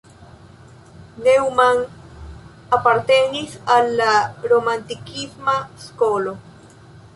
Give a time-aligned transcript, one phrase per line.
[1.25, 1.81] Neumann
[2.79, 4.09] apartenis al la
[4.55, 6.37] romantikisma skolo.